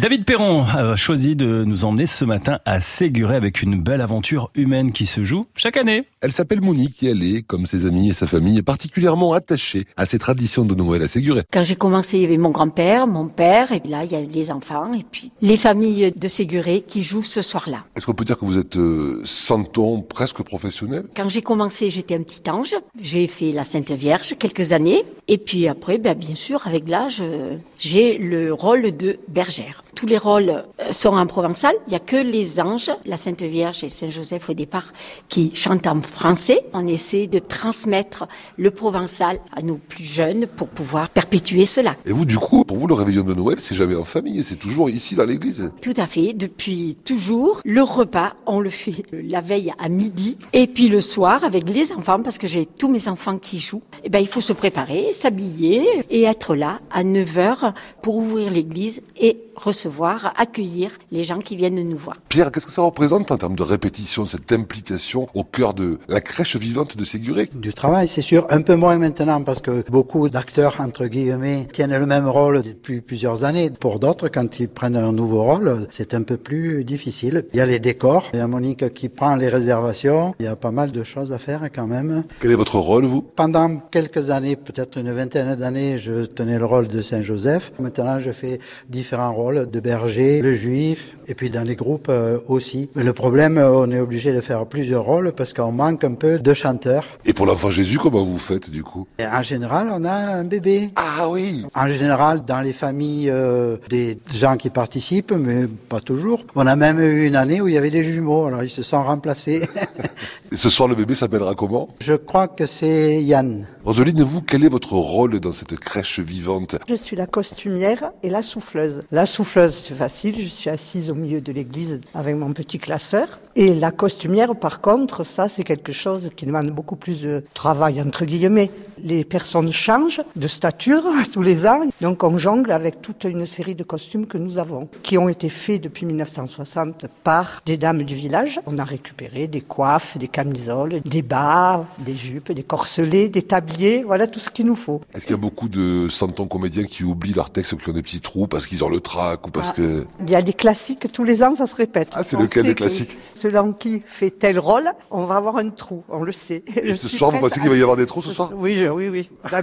David 0.00 0.24
Perron 0.24 0.64
a 0.64 0.96
choisi 0.96 1.36
de 1.36 1.62
nous 1.62 1.84
emmener 1.84 2.06
ce 2.06 2.24
matin 2.24 2.58
à 2.64 2.80
Séguré 2.80 3.36
avec 3.36 3.60
une 3.60 3.82
belle 3.82 4.00
aventure 4.00 4.50
humaine 4.54 4.92
qui 4.92 5.04
se 5.04 5.24
joue 5.24 5.44
chaque 5.54 5.76
année. 5.76 6.06
Elle 6.22 6.32
s'appelle 6.32 6.62
Monique 6.62 7.02
et 7.02 7.10
elle 7.10 7.22
est, 7.22 7.42
comme 7.42 7.66
ses 7.66 7.84
amis 7.84 8.08
et 8.08 8.14
sa 8.14 8.26
famille, 8.26 8.62
particulièrement 8.62 9.34
attachée 9.34 9.84
à 9.98 10.06
ces 10.06 10.18
traditions 10.18 10.64
de 10.64 10.74
Noël 10.74 11.02
à 11.02 11.06
Séguré. 11.06 11.42
Quand 11.52 11.64
j'ai 11.64 11.74
commencé, 11.74 12.16
il 12.16 12.22
y 12.22 12.24
avait 12.24 12.38
mon 12.38 12.48
grand-père, 12.48 13.06
mon 13.06 13.26
père, 13.26 13.72
et 13.72 13.82
là, 13.86 14.04
il 14.04 14.12
y 14.12 14.14
a 14.14 14.22
les 14.22 14.50
enfants, 14.50 14.94
et 14.94 15.02
puis 15.02 15.32
les 15.42 15.58
familles 15.58 16.12
de 16.16 16.28
Séguré 16.28 16.80
qui 16.80 17.02
jouent 17.02 17.22
ce 17.22 17.42
soir-là. 17.42 17.84
Est-ce 17.94 18.06
qu'on 18.06 18.14
peut 18.14 18.24
dire 18.24 18.38
que 18.38 18.46
vous 18.46 18.56
êtes 18.56 18.78
euh, 18.78 19.20
santon 19.24 20.00
presque 20.00 20.42
professionnel? 20.42 21.04
Quand 21.14 21.28
j'ai 21.28 21.42
commencé, 21.42 21.90
j'étais 21.90 22.14
un 22.14 22.22
petit 22.22 22.48
ange. 22.48 22.74
J'ai 22.98 23.26
fait 23.26 23.52
la 23.52 23.64
Sainte 23.64 23.90
Vierge 23.90 24.32
quelques 24.38 24.72
années. 24.72 25.04
Et 25.32 25.38
puis 25.38 25.68
après, 25.68 25.98
ben, 25.98 26.18
bien 26.18 26.34
sûr, 26.34 26.66
avec 26.66 26.88
l'âge, 26.88 27.18
euh, 27.20 27.56
j'ai 27.78 28.18
le 28.18 28.52
rôle 28.52 28.96
de 28.96 29.20
bergère. 29.28 29.84
Tous 29.94 30.06
les 30.06 30.18
rôles 30.18 30.50
euh, 30.50 30.90
sont 30.90 31.16
en 31.16 31.24
provençal. 31.24 31.72
Il 31.86 31.90
n'y 31.90 31.96
a 31.96 32.00
que 32.00 32.16
les 32.16 32.58
anges, 32.58 32.90
la 33.06 33.16
Sainte 33.16 33.42
Vierge 33.42 33.84
et 33.84 33.88
Saint 33.88 34.10
Joseph 34.10 34.50
au 34.50 34.54
départ, 34.54 34.88
qui 35.28 35.52
chantent 35.54 35.86
en 35.86 36.00
français. 36.02 36.64
On 36.72 36.84
essaie 36.88 37.28
de 37.28 37.38
transmettre 37.38 38.26
le 38.56 38.72
provençal 38.72 39.38
à 39.52 39.62
nos 39.62 39.76
plus 39.76 40.02
jeunes 40.02 40.48
pour 40.48 40.66
pouvoir 40.66 41.08
perpétuer 41.08 41.64
cela. 41.64 41.94
Et 42.06 42.12
vous, 42.12 42.24
du 42.24 42.36
coup, 42.36 42.64
pour 42.64 42.78
vous, 42.78 42.88
le 42.88 42.94
réveillon 42.94 43.22
de 43.22 43.34
Noël, 43.34 43.60
c'est 43.60 43.76
jamais 43.76 43.94
en 43.94 44.04
famille, 44.04 44.42
c'est 44.42 44.58
toujours 44.58 44.90
ici 44.90 45.14
dans 45.14 45.26
l'église 45.26 45.70
Tout 45.80 45.94
à 45.96 46.08
fait. 46.08 46.32
Depuis 46.32 46.96
toujours, 47.04 47.60
le 47.64 47.82
repas, 47.82 48.32
on 48.46 48.58
le 48.58 48.70
fait 48.70 49.04
la 49.12 49.40
veille 49.40 49.72
à 49.78 49.88
midi. 49.88 50.38
Et 50.52 50.66
puis 50.66 50.88
le 50.88 51.00
soir, 51.00 51.44
avec 51.44 51.68
les 51.70 51.92
enfants, 51.92 52.20
parce 52.20 52.38
que 52.38 52.48
j'ai 52.48 52.66
tous 52.66 52.88
mes 52.88 53.06
enfants 53.06 53.38
qui 53.38 53.60
jouent, 53.60 53.82
eh 54.02 54.08
ben, 54.08 54.18
il 54.18 54.26
faut 54.26 54.40
se 54.40 54.52
préparer, 54.52 55.12
s'habiller 55.20 55.84
et 56.10 56.22
être 56.22 56.56
là 56.56 56.80
à 56.90 57.04
9 57.04 57.36
h 57.36 57.72
pour 58.02 58.16
ouvrir 58.16 58.50
l'église 58.50 59.02
et 59.18 59.36
recevoir, 59.56 60.32
accueillir 60.36 60.92
les 61.10 61.24
gens 61.24 61.38
qui 61.38 61.56
viennent 61.56 61.82
nous 61.88 61.98
voir. 61.98 62.16
Pierre, 62.28 62.50
qu'est-ce 62.50 62.66
que 62.66 62.72
ça 62.72 62.82
représente 62.82 63.30
en 63.30 63.36
termes 63.36 63.56
de 63.56 63.62
répétition, 63.62 64.26
cette 64.26 64.52
implication 64.52 65.26
au 65.34 65.44
cœur 65.44 65.74
de 65.74 65.98
la 66.08 66.20
crèche 66.20 66.56
vivante 66.56 66.96
de 66.96 67.04
Séguré 67.04 67.48
Du 67.54 67.72
travail, 67.72 68.08
c'est 68.08 68.22
sûr. 68.22 68.46
Un 68.50 68.62
peu 68.62 68.74
moins 68.74 68.98
maintenant 68.98 69.42
parce 69.42 69.60
que 69.60 69.84
beaucoup 69.90 70.28
d'acteurs, 70.28 70.76
entre 70.80 71.06
guillemets, 71.06 71.66
tiennent 71.72 71.96
le 71.96 72.06
même 72.06 72.28
rôle 72.28 72.62
depuis 72.62 73.00
plusieurs 73.00 73.44
années. 73.44 73.70
Pour 73.70 73.98
d'autres, 73.98 74.28
quand 74.28 74.60
ils 74.60 74.68
prennent 74.68 74.96
un 74.96 75.12
nouveau 75.12 75.42
rôle, 75.42 75.86
c'est 75.90 76.14
un 76.14 76.22
peu 76.22 76.36
plus 76.36 76.84
difficile. 76.84 77.46
Il 77.52 77.58
y 77.58 77.60
a 77.60 77.66
les 77.66 77.78
décors, 77.78 78.28
il 78.32 78.38
y 78.38 78.42
a 78.42 78.46
Monique 78.46 78.92
qui 78.94 79.08
prend 79.08 79.34
les 79.36 79.48
réservations. 79.48 80.34
Il 80.40 80.46
y 80.46 80.48
a 80.48 80.56
pas 80.56 80.70
mal 80.70 80.92
de 80.92 81.04
choses 81.04 81.32
à 81.32 81.38
faire 81.38 81.62
quand 81.74 81.86
même. 81.86 82.24
Quel 82.40 82.52
est 82.52 82.56
votre 82.56 82.78
rôle, 82.78 83.04
vous? 83.04 83.22
Pendant 83.22 83.76
quelques 83.90 84.30
années, 84.30 84.56
peut-être 84.56 84.98
une 84.98 85.12
vingtaine 85.12 85.54
d'années, 85.56 85.98
je 85.98 86.24
tenais 86.24 86.58
le 86.58 86.64
rôle 86.64 86.88
de 86.88 87.02
Saint-Joseph. 87.02 87.72
Maintenant, 87.78 88.18
je 88.18 88.30
fais 88.30 88.58
différents 88.88 89.32
rôles 89.32 89.49
de 89.50 89.80
berger, 89.80 90.42
le 90.42 90.54
juif, 90.54 91.14
et 91.26 91.34
puis 91.34 91.50
dans 91.50 91.62
les 91.62 91.76
groupes 91.76 92.08
euh, 92.08 92.38
aussi. 92.48 92.90
Mais 92.94 93.04
le 93.04 93.12
problème, 93.12 93.58
euh, 93.58 93.70
on 93.70 93.90
est 93.90 94.00
obligé 94.00 94.32
de 94.32 94.40
faire 94.40 94.66
plusieurs 94.66 95.04
rôles 95.04 95.32
parce 95.32 95.52
qu'on 95.52 95.72
manque 95.72 96.04
un 96.04 96.14
peu 96.14 96.38
de 96.38 96.54
chanteurs. 96.54 97.04
Et 97.24 97.32
pour 97.32 97.46
l'enfant 97.46 97.70
Jésus, 97.70 97.98
comment 97.98 98.24
vous 98.24 98.38
faites 98.38 98.70
du 98.70 98.82
coup? 98.82 99.06
En 99.20 99.42
général, 99.42 99.88
on 99.92 100.04
a 100.04 100.12
un 100.12 100.44
bébé. 100.44 100.90
Ah 100.96 101.28
oui 101.28 101.64
En 101.74 101.88
général, 101.88 102.44
dans 102.44 102.60
les 102.60 102.72
familles 102.72 103.30
euh, 103.30 103.76
des 103.88 104.18
gens 104.32 104.56
qui 104.56 104.70
participent, 104.70 105.32
mais 105.32 105.66
pas 105.88 106.00
toujours. 106.00 106.44
On 106.54 106.66
a 106.66 106.76
même 106.76 107.00
eu 107.00 107.26
une 107.26 107.36
année 107.36 107.60
où 107.60 107.68
il 107.68 107.74
y 107.74 107.78
avait 107.78 107.90
des 107.90 108.04
jumeaux, 108.04 108.46
alors 108.46 108.62
ils 108.62 108.70
se 108.70 108.82
sont 108.82 109.02
remplacés. 109.02 109.68
et 110.52 110.56
ce 110.56 110.68
soir, 110.68 110.88
le 110.88 110.96
bébé 110.96 111.14
s'appellera 111.14 111.54
comment 111.54 111.88
Je 112.00 112.14
crois 112.14 112.48
que 112.48 112.66
c'est 112.66 113.22
Yann. 113.22 113.66
Roseline, 113.84 114.24
vous, 114.24 114.42
quel 114.42 114.64
est 114.64 114.68
votre 114.68 114.94
rôle 114.94 115.38
dans 115.38 115.52
cette 115.52 115.76
crèche 115.76 116.18
vivante 116.18 116.76
Je 116.88 116.94
suis 116.96 117.14
la 117.14 117.26
costumière 117.26 118.10
et 118.24 118.30
la 118.30 118.42
souffleuse. 118.42 119.02
La 119.12 119.26
souffleuse, 119.26 119.74
c'est 119.74 119.94
facile, 119.94 120.34
je 120.38 120.48
suis 120.48 120.68
assise 120.68 121.10
au 121.10 121.14
milieu 121.14 121.40
de 121.40 121.52
l'église 121.52 122.00
avec 122.14 122.34
mon 122.34 122.52
petit 122.52 122.78
classeur. 122.78 123.38
Et 123.56 123.74
la 123.74 123.90
costumière, 123.90 124.54
par 124.54 124.80
contre, 124.80 125.24
ça, 125.24 125.48
c'est 125.48 125.64
quelque 125.64 125.92
chose 125.92 126.30
qui 126.36 126.46
demande 126.46 126.70
beaucoup 126.70 126.94
plus 126.94 127.22
de 127.22 127.44
travail, 127.52 128.00
entre 128.00 128.24
guillemets. 128.24 128.70
Les 129.02 129.24
personnes 129.24 129.72
changent 129.72 130.20
de 130.36 130.46
stature 130.46 131.02
tous 131.32 131.42
les 131.42 131.66
ans, 131.66 131.80
donc 132.00 132.22
on 132.22 132.38
jongle 132.38 132.70
avec 132.70 133.02
toute 133.02 133.24
une 133.24 133.46
série 133.46 133.74
de 133.74 133.82
costumes 133.82 134.26
que 134.26 134.38
nous 134.38 134.58
avons, 134.58 134.88
qui 135.02 135.18
ont 135.18 135.28
été 135.28 135.48
faits 135.48 135.82
depuis 135.82 136.06
1960 136.06 137.06
par 137.24 137.60
des 137.66 137.76
dames 137.76 138.02
du 138.04 138.14
village. 138.14 138.60
On 138.66 138.78
a 138.78 138.84
récupéré 138.84 139.48
des 139.48 139.62
coiffes, 139.62 140.16
des 140.18 140.28
camisoles, 140.28 141.00
des 141.04 141.22
bas, 141.22 141.86
des 141.98 142.14
jupes, 142.14 142.52
des 142.52 142.62
corselets, 142.62 143.30
des 143.30 143.42
tabliers, 143.42 144.02
voilà 144.04 144.26
tout 144.26 144.38
ce 144.38 144.50
qu'il 144.50 144.66
nous 144.66 144.76
faut. 144.76 145.00
Est-ce 145.14 145.24
qu'il 145.24 145.34
y 145.34 145.38
a 145.38 145.42
beaucoup 145.42 145.68
de 145.68 146.08
santons 146.08 146.46
comédiens 146.46 146.84
qui 146.84 147.02
oublient 147.02 147.34
leur 147.34 147.50
texte 147.50 147.72
ou 147.72 147.76
qui 147.78 147.88
ont 147.88 147.94
des 147.94 148.02
petits 148.02 148.20
trous 148.20 148.46
parce 148.46 148.66
qu'ils 148.66 148.84
ont 148.84 148.90
le 148.90 149.00
trac 149.00 149.46
ou 149.46 149.50
parce 149.50 149.70
ah, 149.70 149.76
que... 149.76 150.06
Il 150.24 150.30
y 150.30 150.36
a 150.36 150.42
des 150.42 150.52
classiques, 150.52 151.10
tous 151.10 151.24
les 151.24 151.42
ans 151.42 151.54
ça 151.54 151.66
se 151.66 151.74
répète. 151.74 152.10
Ah, 152.12 152.22
c'est 152.22 152.38
lequel 152.38 152.66
des 152.66 152.74
classiques? 152.74 153.16
Selon 153.50 153.72
qui 153.72 154.00
fait 154.04 154.30
tel 154.30 154.60
rôle, 154.60 154.88
on 155.10 155.24
va 155.24 155.34
avoir 155.34 155.56
un 155.56 155.70
trou, 155.70 156.04
on 156.08 156.22
le 156.22 156.30
sait. 156.30 156.62
Et 156.76 156.94
ce 156.94 157.08
soir, 157.08 157.32
vous 157.32 157.40
pensez 157.40 157.58
qu'il 157.58 157.68
va 157.68 157.74
y 157.74 157.82
avoir 157.82 157.96
des 157.96 158.06
trous 158.06 158.22
ce 158.22 158.30
soir? 158.30 158.52
Oui, 158.54 158.86
oui, 158.86 159.08
oui. 159.08 159.28
La. 159.50 159.60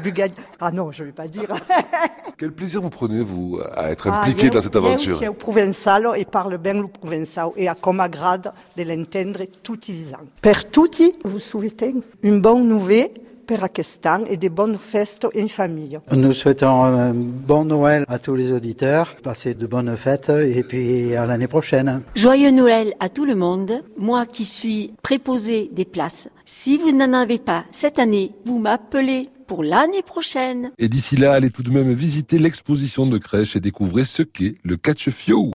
Ah 0.59 0.71
non, 0.71 0.91
je 0.91 1.03
ne 1.03 1.07
vais 1.07 1.13
pas 1.13 1.29
dire. 1.29 1.47
Quel 2.37 2.51
plaisir 2.51 2.81
vous 2.81 2.89
prenez, 2.89 3.21
vous, 3.21 3.61
à 3.73 3.89
être 3.89 4.09
ah, 4.11 4.19
impliqué 4.19 4.49
dans 4.49 4.61
cette 4.61 4.75
aventure 4.75 5.21
Je 5.23 5.29
provençal 5.29 6.05
et 6.17 6.25
parle 6.25 6.57
bien 6.57 6.73
le 6.73 6.87
provençal 6.87 7.51
et 7.55 7.69
à 7.69 7.75
comme 7.75 8.01
agrade 8.01 8.51
de 8.75 8.83
l'entendre 8.83 9.45
tout 9.63 9.79
ans. 10.13 10.25
Per 10.41 10.69
tutti, 10.69 11.13
vous 11.23 11.39
souhaitez 11.39 11.95
une 12.23 12.41
bonne 12.41 12.67
nouvelle? 12.67 13.11
Per 13.47 13.63
Akestan 13.63 14.25
et 14.30 14.38
des 14.38 14.50
bonnes 14.50 14.78
fêtes 14.78 15.25
en 15.25 15.47
famille. 15.47 15.97
Nous 16.12 16.34
souhaitons 16.34 16.84
un 16.84 17.13
bon 17.13 17.63
Noël 17.66 18.03
à 18.08 18.19
tous 18.19 18.35
les 18.35 18.52
auditeurs, 18.52 19.16
passer 19.24 19.53
de 19.53 19.66
bonnes 19.66 19.96
fêtes 19.96 20.30
et 20.30 20.63
puis 20.63 21.16
à 21.16 21.25
l'année 21.25 21.47
prochaine. 21.47 22.02
Joyeux 22.16 22.52
Noël 22.52 22.94
à 23.00 23.09
tout 23.09 23.25
le 23.25 23.35
monde. 23.35 23.84
Moi 23.97 24.25
qui 24.25 24.46
suis 24.46 24.94
préposé 25.02 25.69
des 25.72 25.85
places, 25.85 26.30
si 26.46 26.78
vous 26.78 26.91
n'en 26.91 27.13
avez 27.13 27.40
pas 27.40 27.63
cette 27.72 28.00
année, 28.00 28.34
vous 28.46 28.59
m'appelez 28.59 29.30
pour 29.47 29.64
l'année 29.64 30.02
prochaine. 30.02 30.72
Et 30.78 30.90
d'ici 30.90 31.16
là, 31.16 31.34
allez 31.34 31.50
tout 31.50 31.64
de 31.64 31.72
même 31.72 31.91
visiter 31.94 32.38
l'exposition 32.38 33.08
de 33.08 33.18
crèche 33.18 33.56
et 33.56 33.62
découvrir 33.62 34.06
ce 34.06 34.22
qu'est 34.22 34.56
le 34.64 34.75
catch-fio. 34.75 35.46